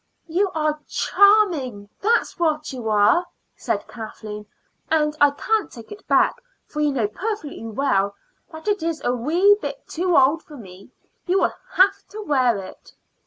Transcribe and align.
"You 0.25 0.49
are 0.55 0.79
charming, 0.87 1.87
that's 2.01 2.39
what 2.39 2.73
you 2.73 2.89
are," 2.89 3.23
said 3.55 3.87
Kathleen. 3.87 4.47
"And 4.89 5.15
I 5.21 5.29
can't 5.29 5.71
take 5.71 5.91
it 5.91 6.07
back, 6.07 6.41
for 6.65 6.81
you 6.81 6.91
know 6.91 7.07
perfectly 7.07 7.63
well 7.67 8.15
that 8.51 8.67
it 8.67 8.81
is 8.81 9.03
a 9.05 9.13
wee 9.13 9.55
bit 9.61 9.87
too 9.87 10.17
old 10.17 10.41
for 10.41 10.57
me. 10.57 10.89
You 11.27 11.41
will 11.41 11.53
have 11.73 12.03
to 12.07 12.23
wear 12.23 12.57
it." 12.57 12.95